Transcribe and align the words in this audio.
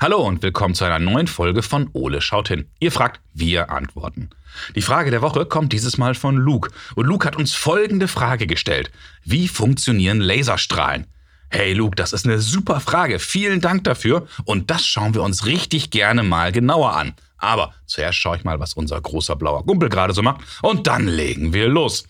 Hallo 0.00 0.26
und 0.26 0.42
willkommen 0.42 0.74
zu 0.74 0.84
einer 0.84 0.98
neuen 0.98 1.28
Folge 1.28 1.62
von 1.62 1.88
Ole 1.92 2.20
schaut 2.20 2.48
hin. 2.48 2.68
Ihr 2.80 2.90
fragt, 2.90 3.20
wir 3.32 3.70
antworten. 3.70 4.28
Die 4.74 4.82
Frage 4.82 5.12
der 5.12 5.22
Woche 5.22 5.46
kommt 5.46 5.72
dieses 5.72 5.98
Mal 5.98 6.16
von 6.16 6.36
Luke. 6.36 6.70
Und 6.96 7.06
Luke 7.06 7.24
hat 7.26 7.36
uns 7.36 7.54
folgende 7.54 8.08
Frage 8.08 8.48
gestellt. 8.48 8.90
Wie 9.24 9.46
funktionieren 9.46 10.20
Laserstrahlen? 10.20 11.06
Hey 11.48 11.72
Luke, 11.74 11.94
das 11.94 12.12
ist 12.12 12.26
eine 12.26 12.40
super 12.40 12.80
Frage. 12.80 13.20
Vielen 13.20 13.60
Dank 13.60 13.84
dafür. 13.84 14.26
Und 14.44 14.68
das 14.70 14.84
schauen 14.84 15.14
wir 15.14 15.22
uns 15.22 15.46
richtig 15.46 15.90
gerne 15.90 16.24
mal 16.24 16.50
genauer 16.50 16.94
an. 16.94 17.14
Aber 17.38 17.72
zuerst 17.86 18.18
schaue 18.18 18.36
ich 18.36 18.44
mal, 18.44 18.58
was 18.58 18.74
unser 18.74 19.00
großer 19.00 19.36
blauer 19.36 19.64
Kumpel 19.64 19.88
gerade 19.88 20.12
so 20.12 20.22
macht. 20.22 20.40
Und 20.60 20.88
dann 20.88 21.06
legen 21.06 21.52
wir 21.52 21.68
los. 21.68 22.04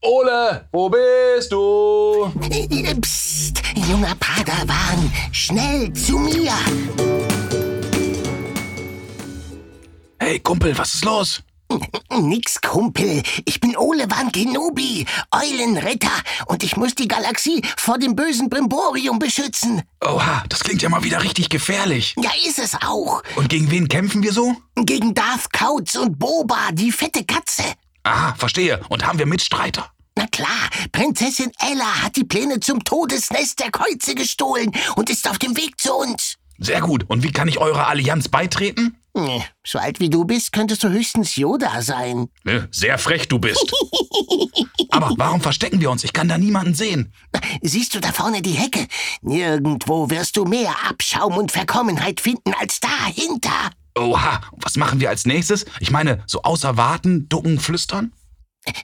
Ole, 0.00 0.66
wo 0.72 0.88
bist 0.88 1.52
du? 1.52 2.32
Psst, 3.00 3.62
junger 3.88 4.14
Padawan, 4.18 5.12
schnell 5.32 5.92
zu 5.92 6.18
mir. 6.18 6.52
Hey 10.26 10.40
Kumpel, 10.40 10.76
was 10.76 10.92
ist 10.92 11.04
los? 11.04 11.40
Nix, 12.10 12.60
Kumpel. 12.60 13.22
Ich 13.44 13.60
bin 13.60 13.76
Ole 13.76 14.10
Van 14.10 14.32
Kenobi, 14.32 15.06
Eulenretter, 15.30 16.10
und 16.46 16.64
ich 16.64 16.76
muss 16.76 16.96
die 16.96 17.06
Galaxie 17.06 17.62
vor 17.76 17.96
dem 17.96 18.16
bösen 18.16 18.50
Brimborium 18.50 19.20
beschützen. 19.20 19.82
Oha, 20.04 20.42
das 20.48 20.64
klingt 20.64 20.82
ja 20.82 20.88
mal 20.88 21.04
wieder 21.04 21.22
richtig 21.22 21.48
gefährlich. 21.48 22.16
Ja, 22.18 22.32
ist 22.44 22.58
es 22.58 22.74
auch. 22.74 23.22
Und 23.36 23.50
gegen 23.50 23.70
wen 23.70 23.86
kämpfen 23.86 24.24
wir 24.24 24.32
so? 24.32 24.56
Gegen 24.74 25.14
Darth 25.14 25.52
Kautz 25.52 25.94
und 25.94 26.18
Boba, 26.18 26.72
die 26.72 26.90
fette 26.90 27.24
Katze. 27.24 27.62
Aha, 28.02 28.34
verstehe. 28.36 28.80
Und 28.88 29.06
haben 29.06 29.20
wir 29.20 29.26
Mitstreiter? 29.26 29.92
Na 30.16 30.26
klar, 30.26 30.70
Prinzessin 30.90 31.52
Ella 31.60 32.02
hat 32.02 32.16
die 32.16 32.24
Pläne 32.24 32.58
zum 32.58 32.82
Todesnest 32.82 33.60
der 33.60 33.70
Käuze 33.70 34.16
gestohlen 34.16 34.72
und 34.96 35.08
ist 35.08 35.30
auf 35.30 35.38
dem 35.38 35.56
Weg 35.56 35.80
zu 35.80 35.94
uns. 35.94 36.34
Sehr 36.58 36.80
gut. 36.80 37.04
Und 37.06 37.22
wie 37.22 37.30
kann 37.30 37.46
ich 37.46 37.58
eurer 37.58 37.86
Allianz 37.86 38.28
beitreten? 38.28 38.96
So 39.64 39.78
alt 39.78 39.98
wie 40.00 40.10
du 40.10 40.24
bist, 40.24 40.52
könntest 40.52 40.84
du 40.84 40.88
höchstens 40.88 41.36
Yoda 41.36 41.80
sein. 41.82 42.28
Sehr 42.70 42.98
frech 42.98 43.28
du 43.28 43.38
bist. 43.38 43.72
Aber 44.90 45.12
warum 45.16 45.40
verstecken 45.40 45.80
wir 45.80 45.90
uns? 45.90 46.04
Ich 46.04 46.12
kann 46.12 46.28
da 46.28 46.38
niemanden 46.38 46.74
sehen. 46.74 47.12
Siehst 47.62 47.94
du 47.94 48.00
da 48.00 48.12
vorne 48.12 48.42
die 48.42 48.52
Hecke? 48.52 48.86
Nirgendwo 49.22 50.10
wirst 50.10 50.36
du 50.36 50.44
mehr 50.44 50.74
Abschaum 50.88 51.36
und 51.36 51.52
Verkommenheit 51.52 52.20
finden 52.20 52.52
als 52.58 52.80
dahinter. 52.80 53.70
Oha, 53.98 54.42
was 54.52 54.76
machen 54.76 55.00
wir 55.00 55.08
als 55.08 55.24
nächstes? 55.24 55.64
Ich 55.80 55.90
meine, 55.90 56.22
so 56.26 56.42
außer 56.42 56.76
warten, 56.76 57.28
ducken, 57.28 57.58
flüstern? 57.58 58.12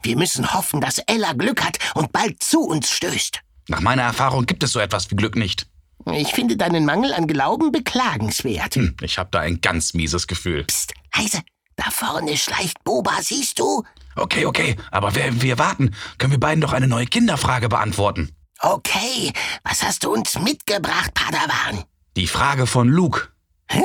Wir 0.02 0.16
müssen 0.16 0.54
hoffen, 0.54 0.80
dass 0.80 0.98
Ella 0.98 1.32
Glück 1.34 1.62
hat 1.62 1.78
und 1.94 2.12
bald 2.12 2.42
zu 2.42 2.60
uns 2.60 2.90
stößt. 2.90 3.40
Nach 3.68 3.80
meiner 3.80 4.02
Erfahrung 4.02 4.46
gibt 4.46 4.62
es 4.62 4.72
so 4.72 4.80
etwas 4.80 5.10
wie 5.10 5.16
Glück 5.16 5.36
nicht. 5.36 5.66
Ich 6.10 6.28
finde 6.32 6.56
deinen 6.56 6.84
Mangel 6.84 7.12
an 7.12 7.26
Glauben 7.26 7.72
beklagenswert. 7.72 8.76
Hm, 8.76 8.96
ich 9.02 9.18
habe 9.18 9.30
da 9.30 9.40
ein 9.40 9.60
ganz 9.60 9.94
mieses 9.94 10.26
Gefühl. 10.26 10.64
Psst, 10.64 10.94
leise. 11.16 11.40
Da 11.76 11.90
vorne 11.90 12.36
schleicht 12.36 12.84
Boba, 12.84 13.18
siehst 13.20 13.58
du? 13.58 13.82
Okay, 14.14 14.44
okay, 14.44 14.76
aber 14.90 15.14
während 15.14 15.42
wir 15.42 15.58
warten, 15.58 15.94
können 16.18 16.32
wir 16.32 16.40
beiden 16.40 16.60
doch 16.60 16.72
eine 16.72 16.86
neue 16.86 17.06
Kinderfrage 17.06 17.68
beantworten. 17.68 18.30
Okay, 18.60 19.32
was 19.64 19.82
hast 19.82 20.04
du 20.04 20.12
uns 20.12 20.38
mitgebracht, 20.38 21.14
Padawan? 21.14 21.84
Die 22.16 22.26
Frage 22.26 22.66
von 22.66 22.88
Luke. 22.88 23.28
Hä? 23.68 23.82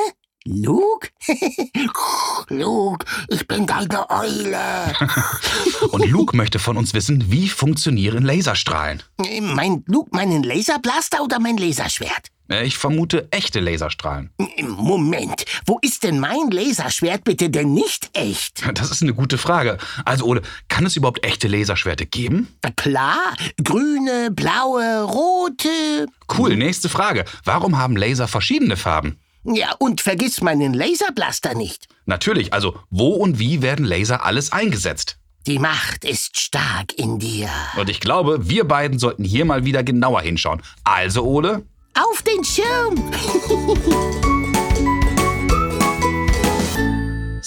Luke? 0.50 1.10
Luke, 2.50 3.06
ich 3.28 3.46
bin 3.48 3.66
deine 3.68 4.10
Eule. 4.10 4.94
Und 5.92 6.10
Luke 6.10 6.36
möchte 6.38 6.58
von 6.60 6.78
uns 6.78 6.94
wissen, 6.94 7.30
wie 7.32 7.50
funktionieren 7.50 8.24
Laserstrahlen. 8.24 9.04
Mein 9.42 9.84
Luke 9.88 10.10
meinen 10.14 10.44
Laserblaster 10.44 11.22
oder 11.22 11.40
mein 11.40 11.58
Laserschwert? 11.58 12.28
Äh, 12.50 12.66
Ich 12.66 12.78
vermute 12.78 13.28
echte 13.32 13.60
Laserstrahlen. 13.60 14.30
Moment, 14.62 15.44
wo 15.66 15.80
ist 15.82 16.04
denn 16.04 16.20
mein 16.20 16.50
Laserschwert 16.50 17.26
bitte 17.26 17.50
denn 17.50 17.74
nicht 17.74 18.10
echt? 18.14 18.64
Das 18.74 18.90
ist 18.90 19.02
eine 19.02 19.14
gute 19.14 19.38
Frage. 19.38 19.78
Also, 20.06 20.26
Ole, 20.26 20.42
kann 20.70 20.86
es 20.86 20.96
überhaupt 20.96 21.26
echte 21.26 21.50
Laserschwerte 21.50 22.06
geben? 22.06 22.48
Na 22.64 22.72
klar, 22.72 23.20
grüne, 23.62 24.32
blaue, 24.32 25.04
rote. 25.04 26.06
Cool, 26.38 26.56
nächste 26.56 26.88
Frage. 26.88 27.26
Warum 27.44 27.78
haben 27.78 27.98
Laser 27.98 28.30
verschiedene 28.30 28.78
Farben? 28.78 29.20
Ja, 29.50 29.74
und 29.80 30.02
vergiss 30.02 30.42
meinen 30.42 30.74
Laserblaster 30.74 31.54
nicht. 31.54 31.88
Natürlich, 32.06 32.54
also 32.54 32.78
wo 32.90 33.12
und 33.12 33.40
wie 33.40 33.62
werden 33.62 33.86
Laser 33.86 34.26
alles 34.26 34.52
eingesetzt? 34.52 35.20
Die 35.46 35.58
Macht 35.58 36.04
ist 36.04 36.38
stark 36.38 36.94
in 36.98 37.18
dir. 37.18 37.50
Und 37.78 37.90
ich 37.90 38.02
glaube, 38.02 38.50
wir 38.50 38.66
beiden 38.66 39.00
sollten 39.00 39.24
hier 39.24 39.46
mal 39.46 39.64
wieder 39.64 39.84
genauer 39.84 40.22
hinschauen. 40.22 40.62
Also, 40.84 41.24
Ole? 41.24 41.66
Auf 41.94 42.22
den 42.24 42.44
Schirm! 42.44 43.12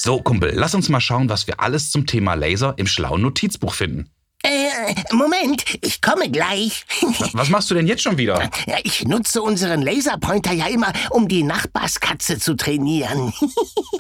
So, 0.03 0.19
Kumpel, 0.23 0.53
lass 0.55 0.75
uns 0.75 0.89
mal 0.89 1.01
schauen, 1.01 1.29
was 1.29 1.47
wir 1.47 1.61
alles 1.61 1.91
zum 1.91 2.07
Thema 2.07 2.33
Laser 2.33 2.73
im 2.79 2.87
schlauen 2.87 3.21
Notizbuch 3.21 3.75
finden. 3.75 4.09
Äh, 4.43 4.95
Moment, 5.13 5.65
ich 5.83 6.01
komme 6.01 6.31
gleich. 6.31 6.87
Was 7.33 7.51
machst 7.51 7.71
du 7.71 7.75
denn 7.75 7.87
jetzt 7.87 8.03
schon 8.03 8.17
wieder? 8.17 8.51
Ich 8.85 9.05
nutze 9.05 9.43
unseren 9.43 9.83
Laserpointer 9.83 10.53
ja 10.53 10.67
immer, 10.67 10.93
um 11.11 11.29
die 11.29 11.43
Nachbarskatze 11.43 12.39
zu 12.39 12.55
trainieren. 12.55 13.33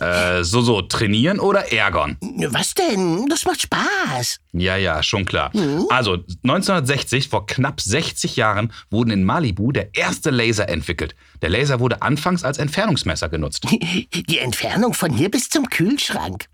Äh, 0.00 0.44
so, 0.44 0.62
so, 0.62 0.80
trainieren 0.80 1.40
oder 1.40 1.70
ärgern? 1.72 2.16
Was 2.48 2.72
denn? 2.72 3.26
Das 3.28 3.44
macht 3.44 3.60
Spaß. 3.60 4.38
Ja, 4.52 4.76
ja, 4.76 5.02
schon 5.02 5.26
klar. 5.26 5.52
Also, 5.90 6.14
1960, 6.42 7.28
vor 7.28 7.44
knapp 7.44 7.82
60 7.82 8.36
Jahren, 8.36 8.72
wurden 8.88 9.10
in 9.10 9.24
Malibu 9.24 9.72
der 9.72 9.94
erste 9.94 10.30
Laser 10.30 10.70
entwickelt. 10.70 11.14
Der 11.42 11.50
Laser 11.50 11.80
wurde 11.80 12.00
anfangs 12.00 12.44
als 12.44 12.56
Entfernungsmesser 12.56 13.28
genutzt. 13.28 13.66
Die 13.70 14.38
Entfernung 14.38 14.94
von 14.94 15.12
hier 15.12 15.30
bis 15.30 15.50
zum 15.50 15.68
Kühlschrank. 15.68 16.46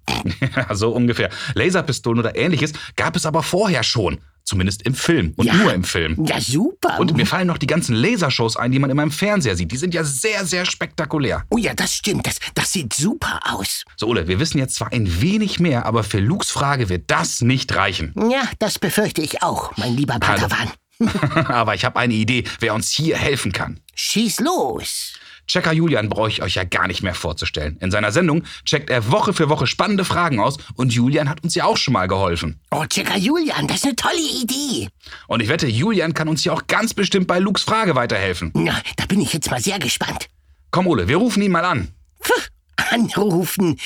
Ja, 0.56 0.74
so 0.74 0.90
ungefähr. 0.90 1.30
Laserpistolen 1.54 2.18
oder 2.18 2.36
ähnliches 2.36 2.72
gab 2.96 3.14
es 3.14 3.26
aber 3.26 3.44
vorher 3.44 3.75
schon. 3.82 4.18
Zumindest 4.44 4.82
im 4.82 4.94
Film 4.94 5.32
und 5.36 5.46
Ja. 5.46 5.54
nur 5.54 5.74
im 5.74 5.82
Film. 5.82 6.24
Ja, 6.24 6.40
super. 6.40 7.00
Und 7.00 7.16
mir 7.16 7.26
fallen 7.26 7.48
noch 7.48 7.58
die 7.58 7.66
ganzen 7.66 7.96
Lasershows 7.96 8.56
ein, 8.56 8.70
die 8.70 8.78
man 8.78 8.90
immer 8.90 9.02
im 9.02 9.10
Fernseher 9.10 9.56
sieht. 9.56 9.72
Die 9.72 9.76
sind 9.76 9.92
ja 9.92 10.04
sehr, 10.04 10.46
sehr 10.46 10.64
spektakulär. 10.64 11.42
oh 11.50 11.56
ja, 11.58 11.74
das 11.74 11.94
stimmt. 11.94 12.28
Das, 12.28 12.36
das 12.54 12.72
sieht 12.72 12.92
super 12.94 13.40
aus. 13.44 13.84
So, 13.96 14.06
Ole, 14.06 14.28
wir 14.28 14.38
wissen 14.38 14.58
jetzt 14.58 14.76
zwar 14.76 14.92
ein 14.92 15.20
wenig 15.20 15.58
mehr, 15.58 15.84
aber 15.84 16.04
für 16.04 16.20
Lukes 16.20 16.50
Frage 16.52 16.88
wird 16.88 17.10
das 17.10 17.40
nicht 17.40 17.74
reichen. 17.74 18.14
Ja, 18.30 18.42
das 18.60 18.78
befürchte 18.78 19.20
ich 19.20 19.42
auch, 19.42 19.76
mein 19.78 19.96
lieber 19.96 20.14
Also- 20.14 20.46
Padawan. 20.46 20.70
aber 21.48 21.74
ich 21.74 21.84
habe 21.84 21.98
eine 21.98 22.14
Idee, 22.14 22.44
wer 22.60 22.72
uns 22.74 22.92
hier 22.92 23.16
helfen 23.16 23.50
kann. 23.52 23.80
Schieß 23.96 24.38
los. 24.40 25.14
Checker 25.46 25.72
Julian 25.72 26.08
brauche 26.08 26.28
ich 26.28 26.42
euch 26.42 26.54
ja 26.54 26.64
gar 26.64 26.86
nicht 26.86 27.02
mehr 27.02 27.14
vorzustellen. 27.14 27.76
In 27.80 27.90
seiner 27.90 28.12
Sendung 28.12 28.44
checkt 28.64 28.90
er 28.90 29.10
Woche 29.10 29.32
für 29.32 29.48
Woche 29.48 29.66
spannende 29.66 30.04
Fragen 30.04 30.40
aus 30.40 30.56
und 30.74 30.92
Julian 30.92 31.28
hat 31.28 31.44
uns 31.44 31.54
ja 31.54 31.64
auch 31.64 31.76
schon 31.76 31.92
mal 31.94 32.08
geholfen. 32.08 32.60
Oh, 32.70 32.84
Checker 32.84 33.16
Julian, 33.16 33.66
das 33.66 33.78
ist 33.78 33.84
eine 33.84 33.96
tolle 33.96 34.42
Idee. 34.42 34.88
Und 35.28 35.40
ich 35.40 35.48
wette, 35.48 35.66
Julian 35.66 36.14
kann 36.14 36.28
uns 36.28 36.44
ja 36.44 36.52
auch 36.52 36.66
ganz 36.66 36.94
bestimmt 36.94 37.26
bei 37.26 37.38
Lukes 37.38 37.62
Frage 37.62 37.94
weiterhelfen. 37.94 38.50
Na, 38.54 38.80
da 38.96 39.06
bin 39.06 39.20
ich 39.20 39.32
jetzt 39.32 39.50
mal 39.50 39.60
sehr 39.60 39.78
gespannt. 39.78 40.28
Komm, 40.70 40.86
Ole, 40.86 41.08
wir 41.08 41.16
rufen 41.16 41.42
ihn 41.42 41.52
mal 41.52 41.64
an. 41.64 41.88
Pff, 42.22 42.50
Anrufen. 42.90 43.78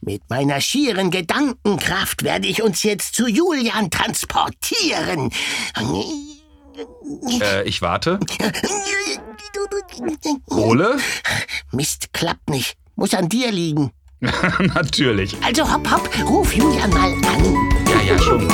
Mit 0.00 0.22
meiner 0.28 0.60
schieren 0.60 1.10
Gedankenkraft 1.10 2.22
werde 2.22 2.46
ich 2.46 2.62
uns 2.62 2.82
jetzt 2.82 3.14
zu 3.14 3.26
Julian 3.26 3.90
transportieren. 3.90 5.30
Äh, 7.40 7.64
ich 7.64 7.82
warte. 7.82 8.18
Ole? 10.50 10.96
Mist, 11.72 12.12
klappt 12.12 12.50
nicht. 12.50 12.76
Muss 12.94 13.14
an 13.14 13.28
dir 13.28 13.50
liegen. 13.52 13.90
Natürlich. 14.74 15.36
Also 15.44 15.70
hopp, 15.70 15.90
hopp, 15.90 16.10
ruf 16.28 16.54
Julian 16.54 16.90
mal 16.90 17.12
an. 17.12 17.70
Ja, 17.88 18.14
ja, 18.14 18.18
schon. 18.18 18.48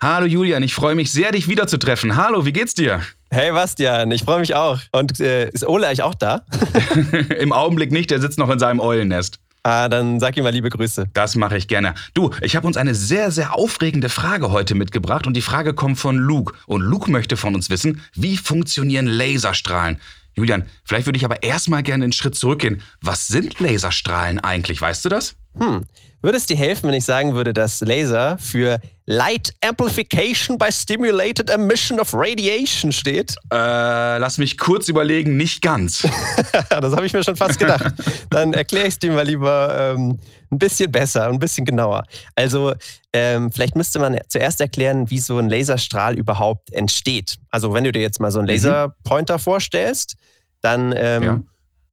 Hallo 0.00 0.26
Julian, 0.26 0.62
ich 0.62 0.74
freue 0.74 0.94
mich 0.94 1.10
sehr, 1.10 1.32
dich 1.32 1.48
wiederzutreffen. 1.48 2.14
Hallo, 2.14 2.44
wie 2.44 2.52
geht's 2.52 2.74
dir? 2.74 3.02
Hey 3.30 3.50
Bastian, 3.50 4.10
ich 4.12 4.22
freue 4.22 4.38
mich 4.40 4.54
auch. 4.54 4.78
Und 4.92 5.18
äh, 5.18 5.50
ist 5.50 5.66
Ole 5.66 5.88
eigentlich 5.88 6.02
auch 6.02 6.14
da? 6.14 6.42
Im 7.40 7.52
Augenblick 7.52 7.90
nicht, 7.90 8.10
der 8.10 8.20
sitzt 8.20 8.38
noch 8.38 8.48
in 8.48 8.60
seinem 8.60 8.78
Eulennest. 8.78 9.40
Ah, 9.62 9.88
dann 9.88 10.20
sag 10.20 10.36
ihm 10.36 10.44
mal 10.44 10.52
liebe 10.52 10.70
Grüße. 10.70 11.06
Das 11.12 11.34
mache 11.36 11.56
ich 11.56 11.68
gerne. 11.68 11.94
Du, 12.14 12.30
ich 12.40 12.56
habe 12.56 12.66
uns 12.66 12.76
eine 12.76 12.94
sehr, 12.94 13.30
sehr 13.30 13.54
aufregende 13.54 14.08
Frage 14.08 14.50
heute 14.50 14.74
mitgebracht 14.74 15.26
und 15.26 15.34
die 15.34 15.42
Frage 15.42 15.74
kommt 15.74 15.98
von 15.98 16.16
Luke. 16.16 16.54
Und 16.66 16.82
Luke 16.82 17.10
möchte 17.10 17.36
von 17.36 17.54
uns 17.54 17.70
wissen, 17.70 18.02
wie 18.14 18.36
funktionieren 18.36 19.06
Laserstrahlen? 19.06 19.98
Julian, 20.34 20.64
vielleicht 20.84 21.06
würde 21.06 21.16
ich 21.16 21.24
aber 21.24 21.42
erstmal 21.42 21.82
gerne 21.82 22.04
einen 22.04 22.12
Schritt 22.12 22.36
zurückgehen. 22.36 22.82
Was 23.00 23.26
sind 23.26 23.58
Laserstrahlen 23.58 24.38
eigentlich? 24.38 24.80
Weißt 24.80 25.04
du 25.04 25.08
das? 25.08 25.34
Hm. 25.56 25.84
Würde 26.20 26.36
es 26.36 26.46
dir 26.46 26.56
helfen, 26.56 26.88
wenn 26.88 26.94
ich 26.94 27.04
sagen 27.04 27.34
würde, 27.34 27.52
dass 27.52 27.80
Laser 27.80 28.38
für 28.38 28.80
Light 29.06 29.54
Amplification 29.64 30.58
by 30.58 30.66
Stimulated 30.72 31.48
Emission 31.48 32.00
of 32.00 32.12
Radiation 32.12 32.90
steht? 32.90 33.36
Äh, 33.52 34.18
lass 34.18 34.36
mich 34.36 34.58
kurz 34.58 34.88
überlegen, 34.88 35.36
nicht 35.36 35.62
ganz. 35.62 36.02
das 36.70 36.92
habe 36.96 37.06
ich 37.06 37.12
mir 37.12 37.22
schon 37.22 37.36
fast 37.36 37.60
gedacht. 37.60 37.94
Dann 38.30 38.52
erkläre 38.52 38.88
ich 38.88 38.94
es 38.94 38.98
dir 38.98 39.12
mal 39.12 39.24
lieber 39.24 39.94
ähm, 39.96 40.18
ein 40.50 40.58
bisschen 40.58 40.90
besser, 40.90 41.28
ein 41.28 41.38
bisschen 41.38 41.64
genauer. 41.64 42.02
Also 42.34 42.74
ähm, 43.12 43.52
vielleicht 43.52 43.76
müsste 43.76 44.00
man 44.00 44.18
zuerst 44.28 44.60
erklären, 44.60 45.08
wie 45.10 45.20
so 45.20 45.38
ein 45.38 45.48
Laserstrahl 45.48 46.18
überhaupt 46.18 46.72
entsteht. 46.72 47.36
Also 47.50 47.72
wenn 47.74 47.84
du 47.84 47.92
dir 47.92 48.02
jetzt 48.02 48.18
mal 48.20 48.32
so 48.32 48.40
einen 48.40 48.48
Mhm. 48.48 48.54
Laserpointer 48.54 49.38
vorstellst, 49.38 50.16
dann 50.62 50.92
ähm, 50.96 51.22
Ja. 51.22 51.40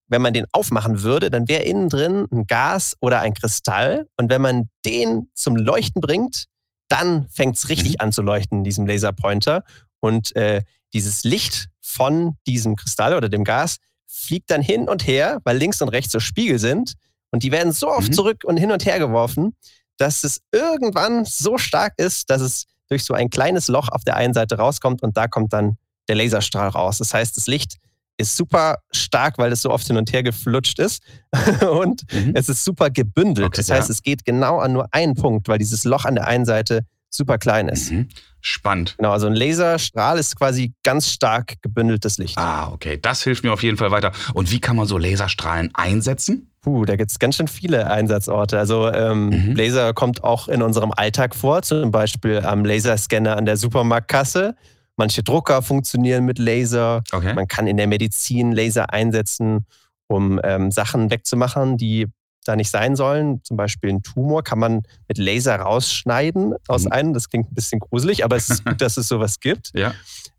Wenn 0.07 0.21
man 0.21 0.33
den 0.33 0.45
aufmachen 0.51 1.01
würde, 1.01 1.29
dann 1.29 1.47
wäre 1.47 1.63
innen 1.63 1.89
drin 1.89 2.27
ein 2.31 2.45
Gas 2.47 2.95
oder 2.99 3.21
ein 3.21 3.33
Kristall. 3.33 4.07
Und 4.17 4.29
wenn 4.29 4.41
man 4.41 4.69
den 4.85 5.29
zum 5.33 5.55
Leuchten 5.55 6.01
bringt, 6.01 6.45
dann 6.87 7.27
fängt 7.29 7.57
es 7.57 7.69
richtig 7.69 7.93
mhm. 7.93 7.99
an 7.99 8.11
zu 8.11 8.21
leuchten 8.21 8.59
in 8.59 8.63
diesem 8.63 8.85
Laserpointer. 8.85 9.63
Und 9.99 10.35
äh, 10.35 10.61
dieses 10.93 11.23
Licht 11.23 11.69
von 11.81 12.37
diesem 12.45 12.75
Kristall 12.75 13.15
oder 13.15 13.29
dem 13.29 13.43
Gas 13.43 13.77
fliegt 14.07 14.51
dann 14.51 14.61
hin 14.61 14.87
und 14.87 15.07
her, 15.07 15.39
weil 15.43 15.57
links 15.57 15.81
und 15.81 15.89
rechts 15.89 16.11
so 16.11 16.19
Spiegel 16.19 16.59
sind. 16.59 16.93
Und 17.31 17.43
die 17.43 17.51
werden 17.51 17.71
so 17.71 17.89
oft 17.89 18.09
mhm. 18.09 18.13
zurück 18.13 18.43
und 18.45 18.57
hin 18.57 18.71
und 18.71 18.85
her 18.85 18.99
geworfen, 18.99 19.55
dass 19.97 20.23
es 20.23 20.41
irgendwann 20.51 21.25
so 21.25 21.57
stark 21.57 21.93
ist, 21.97 22.29
dass 22.29 22.41
es 22.41 22.65
durch 22.87 23.03
so 23.03 23.13
ein 23.13 23.29
kleines 23.29 23.67
Loch 23.67 23.89
auf 23.89 24.03
der 24.03 24.15
einen 24.15 24.33
Seite 24.33 24.57
rauskommt 24.57 25.01
und 25.01 25.17
da 25.17 25.27
kommt 25.27 25.53
dann 25.53 25.77
der 26.07 26.15
Laserstrahl 26.15 26.69
raus. 26.69 26.99
Das 26.99 27.13
heißt, 27.13 27.35
das 27.35 27.47
Licht 27.47 27.77
ist 28.17 28.37
super 28.37 28.79
stark, 28.91 29.37
weil 29.37 29.51
es 29.51 29.61
so 29.61 29.71
oft 29.71 29.85
hin 29.87 29.97
und 29.97 30.11
her 30.13 30.23
geflutscht 30.23 30.79
ist. 30.79 31.03
und 31.69 32.03
mhm. 32.13 32.31
es 32.33 32.49
ist 32.49 32.63
super 32.63 32.89
gebündelt. 32.89 33.47
Okay, 33.47 33.57
das 33.57 33.69
heißt, 33.69 33.89
ja. 33.89 33.93
es 33.93 34.01
geht 34.01 34.25
genau 34.25 34.59
an 34.59 34.73
nur 34.73 34.87
einen 34.91 35.15
Punkt, 35.15 35.47
weil 35.47 35.57
dieses 35.57 35.83
Loch 35.83 36.05
an 36.05 36.15
der 36.15 36.27
einen 36.27 36.45
Seite 36.45 36.85
super 37.09 37.37
klein 37.37 37.67
ist. 37.67 37.91
Mhm. 37.91 38.09
Spannend. 38.41 38.95
Genau, 38.97 39.11
also 39.11 39.25
ein 39.27 39.33
Laserstrahl 39.33 40.19
ist 40.19 40.35
quasi 40.35 40.73
ganz 40.83 41.09
stark 41.09 41.55
gebündeltes 41.61 42.17
Licht. 42.19 42.37
Ah, 42.37 42.69
okay. 42.71 42.99
Das 43.01 43.23
hilft 43.23 43.43
mir 43.43 43.51
auf 43.51 43.63
jeden 43.63 43.77
Fall 43.77 43.89
weiter. 43.91 44.11
Und 44.33 44.51
wie 44.51 44.59
kann 44.59 44.75
man 44.75 44.85
so 44.85 44.97
Laserstrahlen 44.97 45.71
einsetzen? 45.73 46.51
Puh, 46.61 46.85
da 46.85 46.95
gibt 46.95 47.11
es 47.11 47.19
ganz 47.19 47.35
schön 47.37 47.47
viele 47.47 47.89
Einsatzorte. 47.89 48.59
Also 48.59 48.91
ähm, 48.91 49.29
mhm. 49.29 49.55
Laser 49.55 49.93
kommt 49.93 50.23
auch 50.23 50.47
in 50.47 50.61
unserem 50.61 50.91
Alltag 50.91 51.35
vor, 51.35 51.61
zum 51.63 51.91
Beispiel 51.91 52.39
am 52.45 52.65
Laserscanner 52.65 53.37
an 53.37 53.45
der 53.45 53.57
Supermarktkasse. 53.57 54.55
Manche 54.97 55.23
Drucker 55.23 55.61
funktionieren 55.61 56.25
mit 56.25 56.39
Laser. 56.39 57.03
Okay. 57.11 57.33
Man 57.33 57.47
kann 57.47 57.67
in 57.67 57.77
der 57.77 57.87
Medizin 57.87 58.51
Laser 58.51 58.93
einsetzen, 58.93 59.65
um 60.07 60.39
ähm, 60.43 60.71
Sachen 60.71 61.09
wegzumachen, 61.09 61.77
die 61.77 62.07
da 62.45 62.55
nicht 62.55 62.69
sein 62.69 62.95
sollen. 62.95 63.43
Zum 63.43 63.57
Beispiel 63.57 63.89
ein 63.89 64.03
Tumor 64.03 64.43
kann 64.43 64.59
man 64.59 64.83
mit 65.07 65.17
Laser 65.17 65.57
rausschneiden 65.57 66.55
aus 66.67 66.85
mhm. 66.85 66.91
einem. 66.91 67.13
Das 67.13 67.29
klingt 67.29 67.51
ein 67.51 67.55
bisschen 67.55 67.79
gruselig, 67.79 68.23
aber 68.23 68.35
es 68.35 68.49
ist 68.49 68.63
gut, 68.63 68.79
dass 68.81 68.97
es 68.97 69.07
sowas 69.07 69.39
gibt. 69.39 69.71
Ja. 69.73 69.93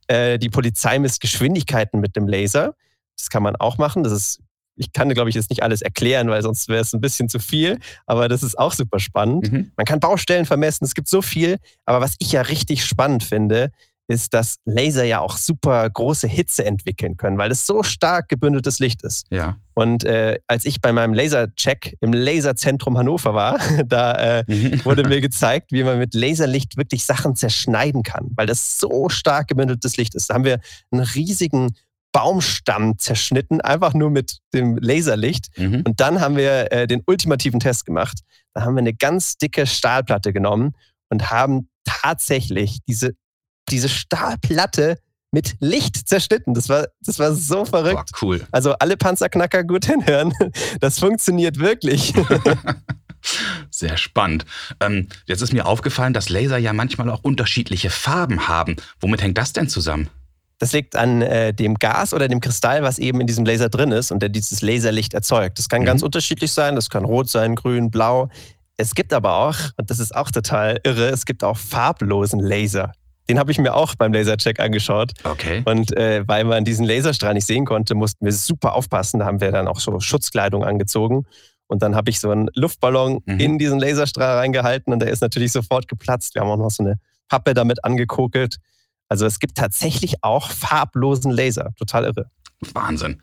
Äh, 0.07 0.39
die 0.39 0.49
Polizei 0.49 0.99
misst 0.99 1.21
Geschwindigkeiten 1.21 2.01
mit 2.01 2.17
dem 2.17 2.27
Laser. 2.29 2.75
Das 3.19 3.29
kann 3.29 3.43
man 3.43 3.57
auch 3.57 3.77
machen. 3.79 4.05
Das 4.05 4.13
ist, 4.13 4.41
ich 4.77 4.93
kann, 4.93 5.09
glaube 5.11 5.29
ich, 5.31 5.35
jetzt 5.35 5.51
nicht 5.51 5.63
alles 5.63 5.83
erklären, 5.83 6.29
weil 6.29 6.43
sonst 6.43 6.69
wäre 6.69 6.81
es 6.81 6.93
ein 6.93 7.01
bisschen 7.01 7.29
zu 7.29 7.39
viel. 7.39 7.79
Aber 8.07 8.29
das 8.29 8.43
ist 8.43 8.59
auch 8.59 8.73
super 8.73 9.01
spannend. 9.01 9.51
Mhm. 9.51 9.73
Man 9.77 9.87
kann 9.87 10.01
Baustellen 10.01 10.47
vermessen. 10.47 10.85
Es 10.85 10.95
gibt 10.95 11.09
so 11.09 11.23
viel. 11.23 11.59
Aber 11.85 12.01
was 12.01 12.15
ich 12.19 12.33
ja 12.33 12.43
richtig 12.43 12.85
spannend 12.85 13.25
finde, 13.25 13.73
ist, 14.09 14.35
dass 14.35 14.57
Laser 14.65 15.05
ja 15.05 15.21
auch 15.21 15.37
super 15.37 15.89
große 15.89 16.29
Hitze 16.29 16.65
entwickeln 16.65 17.17
können, 17.17 17.39
weil 17.39 17.51
es 17.51 17.67
so 17.67 17.83
stark 17.83 18.29
gebündeltes 18.29 18.79
Licht 18.79 19.03
ist. 19.03 19.27
Ja. 19.31 19.57
Und 19.75 20.05
äh, 20.05 20.39
als 20.47 20.65
ich 20.65 20.81
bei 20.81 20.93
meinem 20.93 21.13
Lasercheck 21.13 21.97
im 22.01 22.13
Laserzentrum 22.13 22.97
Hannover 22.97 23.35
war, 23.35 23.59
da 23.87 24.13
äh, 24.13 24.45
mhm. 24.47 24.85
wurde 24.85 25.09
mir 25.09 25.21
gezeigt, 25.23 25.73
wie 25.73 25.83
man 25.83 25.99
mit 25.99 26.15
Laserlicht 26.15 26.77
wirklich 26.77 27.05
Sachen 27.05 27.37
zerschneiden 27.37 28.03
kann, 28.03 28.31
weil 28.37 28.47
das 28.47 28.79
so 28.79 29.09
stark 29.09 29.49
gebündeltes 29.49 29.97
Licht 29.97 30.15
ist. 30.15 30.31
Da 30.31 30.35
haben 30.35 30.45
wir 30.45 30.61
einen 30.91 31.03
riesigen 31.03 31.75
Baumstamm 32.13 32.97
zerschnitten, 32.97 33.61
einfach 33.61 33.93
nur 33.93 34.09
mit 34.09 34.39
dem 34.55 34.79
Laserlicht. 34.79 35.49
Mhm. 35.59 35.83
Und 35.87 36.01
dann 36.01 36.21
haben 36.21 36.37
wir 36.37 36.73
äh, 36.73 36.87
den 36.87 37.03
ultimativen 37.05 37.61
Test 37.61 37.85
gemacht. 37.85 38.21
Da 38.55 38.63
haben 38.63 38.75
wir 38.75 38.81
eine 38.81 38.95
ganz 38.95 39.37
dicke 39.37 39.67
Stahlplatte 39.67 40.33
genommen 40.33 40.73
und 41.11 41.31
haben 41.31 41.69
tatsächlich 41.85 42.79
diese 42.89 43.15
diese 43.71 43.89
Stahlplatte 43.89 44.99
mit 45.33 45.57
Licht 45.61 46.09
zerschnitten. 46.09 46.55
Das 46.55 46.69
war, 46.69 46.89
das 47.01 47.19
war 47.19 47.35
so 47.35 47.65
verrückt. 47.65 48.13
Boah, 48.13 48.23
cool. 48.23 48.47
Also 48.53 48.73
alle 48.75 48.97
Panzerknacker 48.97 49.65
gut 49.65 49.85
hinhören. 49.87 50.33
Das 50.81 50.99
funktioniert 50.99 51.59
wirklich. 51.59 52.15
Sehr 53.71 53.97
spannend. 53.97 54.47
Ähm, 54.81 55.09
jetzt 55.27 55.43
ist 55.43 55.53
mir 55.53 55.67
aufgefallen, 55.67 56.13
dass 56.13 56.29
Laser 56.29 56.59
ja 56.59 56.73
manchmal 56.73 57.11
auch 57.11 57.23
unterschiedliche 57.23 57.91
Farben 57.91 58.49
haben. 58.49 58.77
Womit 59.01 59.23
hängt 59.23 59.37
das 59.37 59.53
denn 59.53 59.69
zusammen? 59.69 60.09
Das 60.59 60.73
liegt 60.73 60.97
an 60.97 61.21
äh, 61.21 61.53
dem 61.53 61.75
Gas 61.75 62.15
oder 62.15 62.29
dem 62.29 62.41
Kristall, 62.41 62.83
was 62.83 62.99
eben 62.99 63.21
in 63.21 63.27
diesem 63.27 63.45
Laser 63.45 63.69
drin 63.69 63.93
ist 63.93 64.11
und 64.11 64.21
der 64.21 64.31
dieses 64.31 64.63
Laserlicht 64.63 65.13
erzeugt. 65.13 65.59
Das 65.59 65.69
kann 65.69 65.83
mhm. 65.83 65.87
ganz 65.87 66.03
unterschiedlich 66.03 66.53
sein. 66.53 66.77
Das 66.77 66.89
kann 66.89 67.05
rot 67.05 67.29
sein, 67.29 67.57
grün, 67.57 67.91
blau. 67.91 68.31
Es 68.79 68.95
gibt 68.95 69.13
aber 69.13 69.37
auch, 69.37 69.57
und 69.77 69.91
das 69.91 69.99
ist 69.99 70.15
auch 70.15 70.31
total 70.31 70.81
irre, 70.85 71.09
es 71.09 71.25
gibt 71.27 71.45
auch 71.45 71.57
farblosen 71.57 72.41
Laser. 72.41 72.93
Den 73.29 73.39
habe 73.39 73.51
ich 73.51 73.59
mir 73.59 73.75
auch 73.75 73.95
beim 73.95 74.13
Lasercheck 74.13 74.61
angeschaut. 74.61 75.13
Okay. 75.25 75.63
Und 75.65 75.97
äh, 75.97 76.27
weil 76.27 76.45
man 76.45 76.65
diesen 76.65 76.87
Laserstrahl 76.87 77.35
nicht 77.35 77.47
sehen 77.47 77.65
konnte, 77.65 77.95
mussten 77.95 78.25
wir 78.25 78.33
super 78.33 78.75
aufpassen. 78.75 79.21
Da 79.21 79.27
haben 79.27 79.41
wir 79.41 79.51
dann 79.51 79.67
auch 79.69 79.81
so 79.81 79.99
Schutzkleidung 80.01 80.65
angezogen. 80.65 81.27
Und 81.67 81.83
dann 81.83 81.97
habe 81.97 82.11
ich 82.11 82.21
so 82.21 82.31
einen 82.31 82.49
Luftballon 82.55 83.23
mhm. 83.25 83.41
in 83.41 83.59
diesen 83.59 83.81
Laserstrahl 83.81 84.39
reingehalten 84.39 84.93
und 84.93 85.01
der 85.01 85.11
ist 85.11 85.21
natürlich 85.21 85.51
sofort 85.53 85.89
geplatzt. 85.89 86.35
Wir 86.35 86.43
haben 86.43 86.49
auch 86.49 86.57
noch 86.57 86.71
so 86.71 86.85
eine 86.85 87.01
Pappe 87.29 87.55
damit 87.55 87.85
angekokelt. 87.85 88.59
Also 89.09 89.27
es 89.27 89.39
gibt 89.41 89.57
tatsächlich 89.57 90.23
auch 90.23 90.51
farblosen 90.51 91.31
Laser. 91.31 91.73
Total 91.77 92.05
irre. 92.05 92.31
Wahnsinn. 92.73 93.21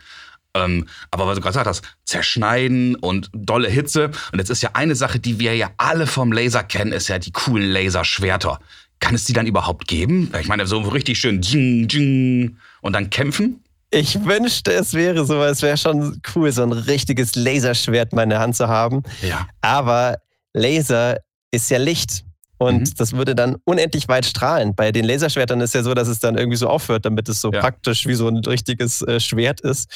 Ähm, 0.56 0.88
aber 1.10 1.26
was 1.26 1.36
du 1.36 1.42
gerade 1.42 1.54
gesagt 1.54 1.68
hast, 1.68 1.98
zerschneiden 2.06 2.96
und 2.96 3.30
dolle 3.34 3.70
Hitze. 3.70 4.12
Und 4.32 4.40
jetzt 4.40 4.50
ist 4.50 4.62
ja 4.62 4.72
eine 4.74 4.96
Sache, 4.96 5.20
die 5.20 5.40
wir 5.40 5.56
ja 5.56 5.72
alle 5.78 6.06
vom 6.06 6.32
Laser 6.32 6.64
kennen, 6.64 6.92
ist 6.92 7.08
ja 7.08 7.20
die 7.20 7.32
coolen 7.32 7.70
Laserschwerter. 7.72 8.60
Kann 9.00 9.16
es 9.16 9.26
die 9.26 9.34
dann 9.34 9.48
überhaupt 9.48 9.88
geben? 9.88 10.32
Ich 10.40 10.48
meine, 10.48 10.66
so 10.66 10.80
richtig 10.80 11.20
schön 11.20 11.42
ding, 11.42 11.88
ding, 11.88 12.58
und 12.82 12.94
dann 12.94 13.10
kämpfen? 13.10 13.64
Ich 13.92 14.26
wünschte, 14.26 14.74
es 14.74 14.94
wäre 14.94 15.26
so, 15.26 15.44
es 15.44 15.62
wäre 15.62 15.78
schon 15.78 16.20
cool, 16.34 16.52
so 16.52 16.64
ein 16.64 16.72
richtiges 16.72 17.36
Laserschwert 17.36 18.12
in 18.12 18.16
meiner 18.16 18.40
Hand 18.40 18.56
zu 18.56 18.68
haben. 18.68 19.04
Ja. 19.22 19.48
Aber 19.62 20.18
Laser 20.54 21.18
ist 21.52 21.70
ja 21.70 21.78
Licht. 21.78 22.24
Und 22.58 22.80
mhm. 22.80 22.96
das 22.98 23.14
würde 23.14 23.36
dann 23.36 23.58
unendlich 23.66 24.08
weit 24.08 24.26
strahlen. 24.26 24.74
Bei 24.74 24.92
den 24.92 25.06
Laserschwertern 25.06 25.60
ist 25.62 25.74
ja 25.74 25.84
so, 25.84 25.94
dass 25.94 26.08
es 26.08 26.20
dann 26.20 26.38
irgendwie 26.38 26.58
so 26.58 26.70
aufhört, 26.70 27.06
damit 27.06 27.28
es 27.28 27.42
so 27.42 27.52
ja. 27.52 27.60
praktisch 27.60 28.08
wie 28.08 28.14
so 28.14 28.28
ein 28.28 28.38
richtiges 28.38 29.02
äh, 29.02 29.20
Schwert 29.20 29.62
ist. 29.62 29.90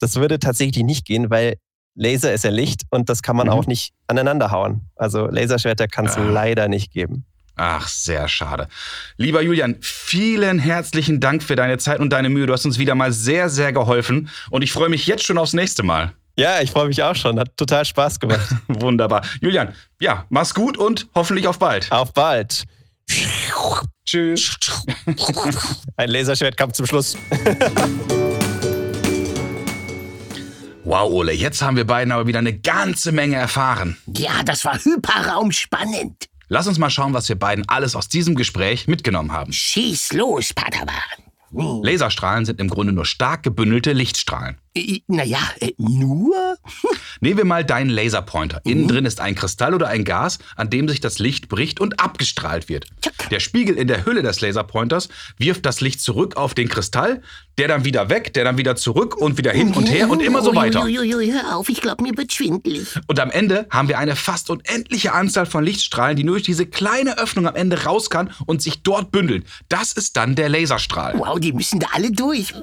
Das 0.00 0.16
würde 0.16 0.38
tatsächlich 0.38 0.84
nicht 0.84 1.04
gehen, 1.04 1.28
weil 1.30 1.56
Laser 1.94 2.32
ist 2.32 2.44
ja 2.44 2.50
Licht 2.50 2.82
und 2.90 3.08
das 3.08 3.22
kann 3.22 3.36
man 3.36 3.48
mhm. 3.48 3.52
auch 3.52 3.66
nicht 3.66 3.92
aneinander 4.06 4.50
hauen. 4.50 4.88
Also 4.96 5.26
Laserschwerter 5.26 5.86
kann 5.86 6.06
es 6.06 6.16
ah. 6.16 6.24
leider 6.24 6.68
nicht 6.68 6.92
geben. 6.92 7.24
Ach, 7.56 7.86
sehr 7.86 8.28
schade. 8.28 8.68
Lieber 9.16 9.40
Julian, 9.42 9.76
vielen 9.80 10.58
herzlichen 10.58 11.20
Dank 11.20 11.42
für 11.42 11.56
deine 11.56 11.78
Zeit 11.78 12.00
und 12.00 12.10
deine 12.10 12.28
Mühe. 12.28 12.46
Du 12.46 12.52
hast 12.52 12.64
uns 12.64 12.78
wieder 12.78 12.94
mal 12.94 13.12
sehr, 13.12 13.48
sehr 13.48 13.72
geholfen 13.72 14.28
und 14.50 14.62
ich 14.62 14.72
freue 14.72 14.88
mich 14.88 15.06
jetzt 15.06 15.24
schon 15.24 15.38
aufs 15.38 15.52
nächste 15.52 15.82
Mal. 15.82 16.12
Ja, 16.36 16.60
ich 16.60 16.72
freue 16.72 16.88
mich 16.88 17.00
auch 17.02 17.14
schon. 17.14 17.38
Hat 17.38 17.56
total 17.56 17.84
Spaß 17.84 18.18
gemacht. 18.18 18.48
Wunderbar. 18.66 19.24
Julian, 19.40 19.72
ja, 20.00 20.26
mach's 20.30 20.52
gut 20.52 20.76
und 20.76 21.06
hoffentlich 21.14 21.46
auf 21.46 21.60
bald. 21.60 21.90
Auf 21.92 22.12
bald. 22.12 22.64
Tschüss. 24.04 24.56
Ein 25.96 26.08
Laserschwert 26.08 26.56
kam 26.56 26.72
zum 26.72 26.86
Schluss. 26.86 27.16
Wow, 30.86 31.10
Ole, 31.10 31.32
jetzt 31.32 31.62
haben 31.62 31.78
wir 31.78 31.86
beiden 31.86 32.12
aber 32.12 32.26
wieder 32.26 32.40
eine 32.40 32.52
ganze 32.52 33.10
Menge 33.10 33.36
erfahren. 33.36 33.96
Ja, 34.06 34.42
das 34.44 34.66
war 34.66 34.78
hyperraumspannend. 34.78 36.26
Lass 36.48 36.66
uns 36.66 36.78
mal 36.78 36.90
schauen, 36.90 37.14
was 37.14 37.28
wir 37.28 37.38
beiden 37.38 37.68
alles 37.68 37.96
aus 37.96 38.08
diesem 38.08 38.34
Gespräch 38.34 38.86
mitgenommen 38.86 39.32
haben. 39.32 39.52
Schieß 39.52 40.12
los, 40.12 40.52
Padawan. 40.52 41.82
Laserstrahlen 41.82 42.44
sind 42.44 42.60
im 42.60 42.68
Grunde 42.68 42.92
nur 42.92 43.06
stark 43.06 43.42
gebündelte 43.42 43.92
Lichtstrahlen. 43.92 44.58
Naja, 45.06 45.38
äh, 45.60 45.72
nur? 45.78 46.56
Nehmen 47.20 47.38
wir 47.38 47.44
mal 47.44 47.64
deinen 47.64 47.90
Laserpointer. 47.90 48.60
Innen 48.64 48.84
mhm. 48.84 48.88
drin 48.88 49.04
ist 49.04 49.20
ein 49.20 49.36
Kristall 49.36 49.72
oder 49.72 49.86
ein 49.86 50.04
Gas, 50.04 50.40
an 50.56 50.68
dem 50.68 50.88
sich 50.88 51.00
das 51.00 51.20
Licht 51.20 51.48
bricht 51.48 51.80
und 51.80 52.00
abgestrahlt 52.00 52.68
wird. 52.68 52.86
Der 53.30 53.38
Spiegel 53.38 53.76
in 53.76 53.86
der 53.86 54.04
Hülle 54.04 54.22
des 54.22 54.40
Laserpointers 54.40 55.08
wirft 55.38 55.64
das 55.64 55.80
Licht 55.80 56.00
zurück 56.00 56.36
auf 56.36 56.54
den 56.54 56.68
Kristall, 56.68 57.22
der 57.56 57.68
dann 57.68 57.84
wieder 57.84 58.08
weg, 58.08 58.34
der 58.34 58.42
dann 58.42 58.58
wieder 58.58 58.74
zurück 58.74 59.16
und 59.16 59.38
wieder 59.38 59.52
hin 59.52 59.72
und 59.74 59.88
her 59.88 60.10
und 60.10 60.20
immer 60.20 60.42
so 60.42 60.56
weiter. 60.56 60.82
Uiuiui, 60.82 61.30
hör 61.30 61.56
auf, 61.56 61.68
ich 61.68 61.80
glaube, 61.80 62.02
mir 62.02 62.16
wird 62.16 62.32
schwindelig. 62.32 62.98
Und 63.06 63.20
am 63.20 63.30
Ende 63.30 63.66
haben 63.70 63.86
wir 63.86 63.98
eine 63.98 64.16
fast 64.16 64.50
unendliche 64.50 65.12
Anzahl 65.12 65.46
von 65.46 65.64
Lichtstrahlen, 65.64 66.16
die 66.16 66.24
nur 66.24 66.34
durch 66.34 66.44
diese 66.44 66.66
kleine 66.66 67.16
Öffnung 67.18 67.46
am 67.46 67.54
Ende 67.54 67.84
raus 67.84 68.10
kann 68.10 68.34
und 68.46 68.60
sich 68.60 68.82
dort 68.82 69.12
bündelt. 69.12 69.46
Das 69.68 69.92
ist 69.92 70.16
dann 70.16 70.34
der 70.34 70.48
Laserstrahl. 70.48 71.16
Wow, 71.16 71.38
die 71.38 71.52
müssen 71.52 71.78
da 71.78 71.86
alle 71.92 72.10
durch. 72.10 72.52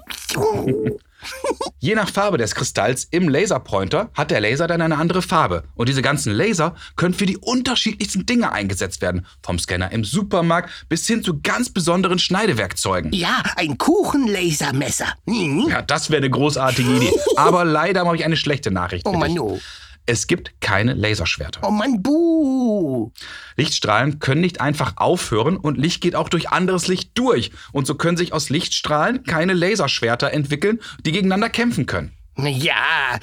Je 1.83 1.95
nach 1.95 2.09
Farbe 2.11 2.38
des 2.38 2.53
Kristalls 2.53 3.07
im 3.09 3.27
Laserpointer 3.27 4.11
hat 4.13 4.29
der 4.29 4.39
Laser 4.39 4.67
dann 4.67 4.83
eine 4.83 4.97
andere 4.97 5.23
Farbe. 5.23 5.63
Und 5.73 5.89
diese 5.89 6.03
ganzen 6.03 6.31
Laser 6.31 6.75
können 6.95 7.15
für 7.15 7.25
die 7.25 7.38
unterschiedlichsten 7.38 8.27
Dinge 8.27 8.51
eingesetzt 8.51 9.01
werden. 9.01 9.25
Vom 9.41 9.57
Scanner 9.57 9.91
im 9.91 10.03
Supermarkt 10.03 10.69
bis 10.89 11.07
hin 11.07 11.23
zu 11.23 11.41
ganz 11.41 11.71
besonderen 11.71 12.19
Schneidewerkzeugen. 12.19 13.11
Ja, 13.13 13.41
ein 13.55 13.79
Kuchenlasermesser. 13.79 15.07
Mhm. 15.25 15.69
Ja, 15.71 15.81
das 15.81 16.11
wäre 16.11 16.17
eine 16.17 16.29
großartige 16.29 16.97
Idee. 16.97 17.13
Aber 17.35 17.65
leider 17.65 18.05
habe 18.05 18.15
ich 18.15 18.25
eine 18.25 18.38
schlechte 18.38 18.69
Nachricht. 18.69 19.07
Oh 19.07 19.13
Mann, 19.13 19.39
oh. 19.39 19.59
Es 20.05 20.27
gibt 20.27 20.60
keine 20.62 20.93
Laserschwerter. 20.93 21.62
Oh 21.63 21.72
Mann, 21.72 22.01
buh! 22.01 23.12
Lichtstrahlen 23.55 24.20
können 24.20 24.41
nicht 24.41 24.60
einfach 24.60 24.98
aufhören 24.98 25.58
und 25.58 25.77
Licht 25.77 26.01
geht 26.01 26.15
auch 26.15 26.29
durch 26.29 26.50
anderes 26.50 26.88
Licht 26.88 27.12
durch. 27.15 27.51
Und 27.72 27.86
so 27.88 27.96
können 27.96 28.17
sich 28.17 28.34
aus 28.34 28.50
Lichtstrahlen 28.50 29.24
keine 29.24 29.53
Laserschwerter 29.53 30.31
entwickeln, 30.31 30.79
die 31.05 31.12
gegeneinander 31.12 31.50
kämpfen 31.50 31.86
können. 31.86 32.13
Na 32.36 32.50
Ja, 32.50 33.20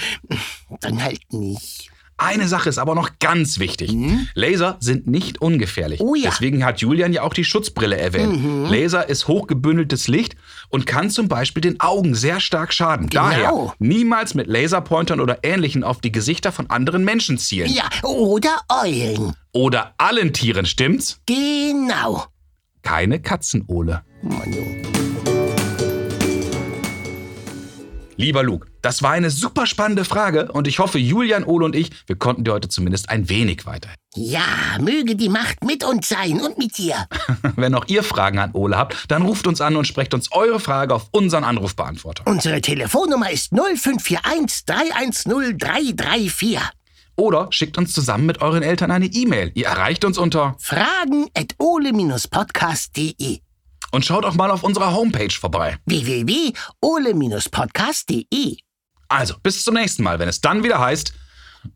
dann 0.81 1.03
halt 1.03 1.33
nicht. 1.33 1.91
Eine 2.21 2.49
Sache 2.49 2.69
ist 2.69 2.79
aber 2.79 2.97
noch 2.97 3.11
ganz 3.21 3.61
wichtig. 3.61 3.97
Laser 4.35 4.77
sind 4.81 5.07
nicht 5.07 5.41
ungefährlich. 5.41 6.01
Oh 6.01 6.17
ja. 6.17 6.31
Deswegen 6.31 6.65
hat 6.65 6.81
Julian 6.81 7.13
ja 7.13 7.23
auch 7.23 7.33
die 7.33 7.45
Schutzbrille 7.45 7.97
erwähnt. 7.97 8.69
Laser 8.69 9.09
ist 9.09 9.29
hochgebündeltes 9.29 10.09
Licht 10.09 10.35
und 10.69 10.85
kann 10.85 11.11
zum 11.11 11.29
Beispiel 11.29 11.61
den 11.61 11.79
Augen 11.79 12.17
sehr 12.17 12.41
stark 12.41 12.73
schaden. 12.73 13.09
Genau. 13.09 13.23
Daher 13.23 13.75
niemals 13.79 14.35
mit 14.35 14.49
Laserpointern 14.49 15.21
oder 15.21 15.39
Ähnlichen 15.45 15.85
auf 15.85 16.01
die 16.01 16.11
Gesichter 16.11 16.51
von 16.51 16.69
anderen 16.71 17.05
Menschen 17.05 17.39
zielen. 17.39 17.73
Ja, 17.73 17.89
oder 18.03 18.63
Eulen. 18.83 19.35
Oder 19.53 19.95
allen 19.99 20.33
Tieren, 20.33 20.67
stimmt's? 20.67 21.21
Genau. 21.27 22.25
Keine 22.83 23.21
Katzenohle. 23.21 24.03
Lieber 28.17 28.43
Luke, 28.43 28.68
das 28.83 29.03
war 29.03 29.13
eine 29.13 29.31
super 29.31 29.67
spannende 29.67 30.05
Frage 30.05 30.51
und 30.53 30.67
ich 30.67 30.79
hoffe, 30.79 30.99
Julian, 30.99 31.45
Ole 31.45 31.65
und 31.65 31.75
ich, 31.75 31.91
wir 32.07 32.17
konnten 32.17 32.45
dir 32.45 32.53
heute 32.53 32.69
zumindest 32.69 33.11
ein 33.11 33.29
wenig 33.29 33.67
weiter. 33.67 33.89
Ja, 34.15 34.79
möge 34.81 35.17
die 35.17 35.29
Macht 35.29 35.65
mit 35.65 35.85
uns 35.85 36.09
sein 36.09 36.41
und 36.41 36.59
mit 36.59 36.79
dir. 36.79 37.07
Wenn 37.57 37.75
auch 37.75 37.85
ihr 37.89 38.03
Fragen 38.03 38.39
an 38.39 38.53
Ole 38.53 38.77
habt, 38.77 39.05
dann 39.09 39.23
ruft 39.23 39.47
uns 39.47 39.61
an 39.61 39.77
und 39.77 39.87
sprecht 39.87 40.15
uns 40.15 40.33
eure 40.33 40.61
Frage 40.61 40.95
auf 40.95 41.09
unseren 41.13 41.45
Anrufbeantworter. 41.45 42.25
Unsere 42.27 42.61
Telefonnummer 42.61 43.31
ist 43.31 43.53
0541 43.53 44.65
310 44.67 45.59
334. 45.59 46.59
Oder 47.17 47.49
schickt 47.51 47.79
uns 47.79 47.93
zusammen 47.93 48.27
mit 48.27 48.41
euren 48.41 48.63
Eltern 48.63 48.93
eine 48.93 49.07
E-Mail. 49.07 49.51
Ihr 49.55 49.67
erreicht 49.67 50.05
uns 50.05 50.19
unter 50.19 50.55
Fragen 50.59 51.27
at 51.35 51.55
ole-podcast.de 51.59 53.41
und 53.91 54.05
schaut 54.05 54.25
auch 54.25 54.35
mal 54.35 54.51
auf 54.51 54.63
unserer 54.63 54.95
Homepage 54.95 55.31
vorbei. 55.31 55.79
www.ole-podcast.de 55.87 58.59
Also, 59.09 59.35
bis 59.43 59.65
zum 59.65 59.75
nächsten 59.75 60.03
Mal, 60.03 60.19
wenn 60.19 60.29
es 60.29 60.41
dann 60.41 60.63
wieder 60.63 60.79
heißt 60.79 61.13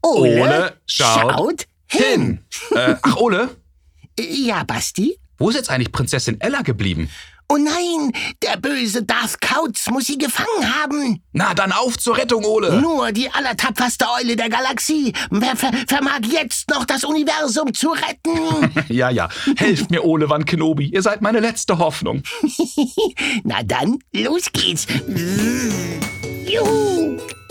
Ole, 0.03 0.43
Ole 0.43 0.77
schaut 0.87 1.67
hin. 1.87 2.45
Äh, 2.75 2.97
ach, 3.03 3.17
Ole, 3.17 3.51
Ja, 4.21 4.63
Basti? 4.65 5.19
wo 5.39 5.49
ist 5.51 5.57
jetzt 5.57 5.71
eigentlich 5.71 5.93
Prinzessin 5.93 6.41
Ella 6.41 6.63
geblieben? 6.63 7.09
Oh 7.49 7.57
nein, 7.59 8.13
der 8.43 8.57
böse 8.57 9.03
Darth 9.03 9.41
Kautz 9.43 9.91
muss 9.91 10.07
sie 10.07 10.17
gefangen 10.17 10.75
haben. 10.75 11.23
Na, 11.33 11.53
dann 11.53 11.73
auf 11.73 11.99
zur 11.99 12.17
Rettung, 12.17 12.45
Ole. 12.45 12.81
Nur 12.81 13.13
die 13.13 13.31
allertapferste 13.31 14.07
Eule 14.19 14.37
der 14.37 14.49
Galaxie 14.49 15.13
ver 15.31 15.57
ver 15.57 15.71
vermag 15.87 16.21
jetzt 16.31 16.71
noch 16.71 16.87
das 16.87 17.05
Universum 17.05 17.75
zu 17.75 17.91
retten. 17.91 18.73
Ja, 18.89 19.11
ja, 19.11 19.29
helft 19.57 19.91
mir, 19.91 20.03
Ole 20.05 20.31
Van 20.31 20.45
Kenobi. 20.47 20.87
Ihr 20.87 21.03
seid 21.03 21.21
meine 21.21 21.41
letzte 21.41 21.77
Hoffnung. 21.79 22.23
Na 23.45 23.63
dann, 23.63 23.99
los 24.13 24.51
geht's. 24.53 24.87
Yoo-hoo! 26.53 27.42